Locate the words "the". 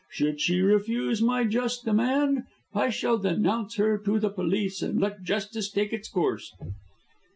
4.19-4.31